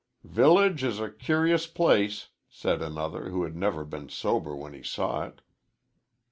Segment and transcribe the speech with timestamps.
[0.23, 5.25] "Village is a cur'ous place," said another, who had never been sober when he saw
[5.25, 5.41] it.